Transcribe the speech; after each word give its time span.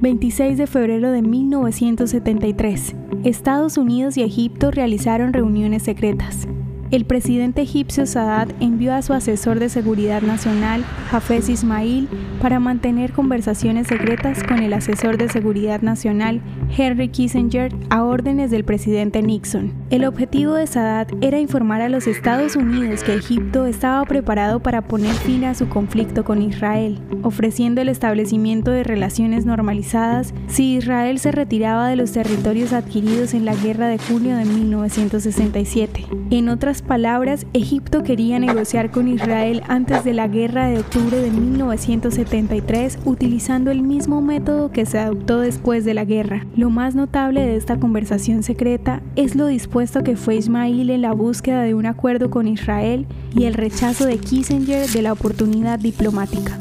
26 0.00 0.56
de 0.56 0.68
febrero 0.68 1.10
de 1.10 1.22
1973. 1.22 2.94
Estados 3.24 3.76
Unidos 3.76 4.16
y 4.16 4.22
Egipto 4.22 4.70
realizaron 4.70 5.32
reuniones 5.32 5.82
secretas. 5.82 6.46
El 6.90 7.04
presidente 7.04 7.60
egipcio 7.60 8.06
Sadat 8.06 8.50
envió 8.60 8.94
a 8.94 9.02
su 9.02 9.12
asesor 9.12 9.58
de 9.58 9.68
seguridad 9.68 10.22
nacional, 10.22 10.82
Hafez 11.12 11.50
Ismail, 11.50 12.08
para 12.40 12.60
mantener 12.60 13.12
conversaciones 13.12 13.88
secretas 13.88 14.42
con 14.42 14.60
el 14.60 14.72
asesor 14.72 15.18
de 15.18 15.28
seguridad 15.28 15.82
nacional, 15.82 16.40
Henry 16.74 17.08
Kissinger, 17.08 17.74
a 17.90 18.04
órdenes 18.04 18.50
del 18.50 18.64
presidente 18.64 19.20
Nixon. 19.20 19.74
El 19.90 20.06
objetivo 20.06 20.54
de 20.54 20.66
Sadat 20.66 21.12
era 21.20 21.38
informar 21.38 21.82
a 21.82 21.90
los 21.90 22.06
Estados 22.06 22.56
Unidos 22.56 23.02
que 23.02 23.14
Egipto 23.14 23.66
estaba 23.66 24.02
preparado 24.06 24.60
para 24.60 24.80
poner 24.80 25.12
fin 25.12 25.44
a 25.44 25.54
su 25.54 25.68
conflicto 25.68 26.24
con 26.24 26.40
Israel, 26.40 27.00
ofreciendo 27.22 27.82
el 27.82 27.90
establecimiento 27.90 28.70
de 28.70 28.84
relaciones 28.84 29.44
normalizadas 29.44 30.32
si 30.46 30.76
Israel 30.76 31.18
se 31.18 31.32
retiraba 31.32 31.88
de 31.88 31.96
los 31.96 32.12
territorios 32.12 32.72
adquiridos 32.72 33.34
en 33.34 33.44
la 33.44 33.54
guerra 33.54 33.88
de 33.88 33.98
junio 33.98 34.36
de 34.36 34.46
1967. 34.46 36.06
En 36.30 36.48
otras 36.48 36.77
palabras, 36.82 37.46
Egipto 37.52 38.02
quería 38.02 38.38
negociar 38.38 38.90
con 38.90 39.08
Israel 39.08 39.62
antes 39.68 40.04
de 40.04 40.12
la 40.12 40.28
guerra 40.28 40.66
de 40.66 40.78
octubre 40.78 41.16
de 41.16 41.30
1973 41.30 42.98
utilizando 43.04 43.70
el 43.70 43.82
mismo 43.82 44.20
método 44.20 44.70
que 44.70 44.86
se 44.86 44.98
adoptó 44.98 45.40
después 45.40 45.84
de 45.84 45.94
la 45.94 46.04
guerra. 46.04 46.46
Lo 46.56 46.70
más 46.70 46.94
notable 46.94 47.40
de 47.40 47.56
esta 47.56 47.78
conversación 47.78 48.42
secreta 48.42 49.02
es 49.16 49.34
lo 49.34 49.46
dispuesto 49.46 50.02
que 50.02 50.16
fue 50.16 50.36
Ismail 50.36 50.90
en 50.90 51.02
la 51.02 51.12
búsqueda 51.12 51.62
de 51.62 51.74
un 51.74 51.86
acuerdo 51.86 52.30
con 52.30 52.48
Israel 52.48 53.06
y 53.34 53.44
el 53.44 53.54
rechazo 53.54 54.06
de 54.06 54.18
Kissinger 54.18 54.88
de 54.88 55.02
la 55.02 55.12
oportunidad 55.12 55.78
diplomática. 55.78 56.58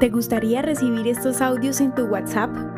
¿Te 0.00 0.10
gustaría 0.10 0.62
recibir 0.62 1.08
estos 1.08 1.40
audios 1.40 1.80
en 1.80 1.94
tu 1.94 2.02
WhatsApp? 2.02 2.77